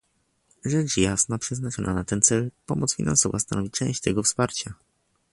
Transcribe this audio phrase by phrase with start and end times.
[0.65, 4.73] Rzecz jasna przeznaczona na ten cel pomoc finansowa stanowi część tego wsparcia